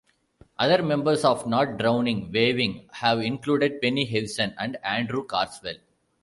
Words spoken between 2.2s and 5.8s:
Waving have included Penny Hewson and Andrew Carswell.